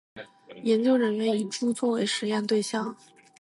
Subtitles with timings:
[0.63, 2.97] 研究人员以猪作为实验对象